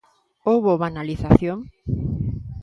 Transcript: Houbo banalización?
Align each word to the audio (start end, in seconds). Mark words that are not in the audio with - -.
Houbo 0.45 0.71
banalización? 0.83 1.57